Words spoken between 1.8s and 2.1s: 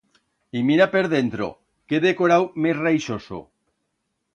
qué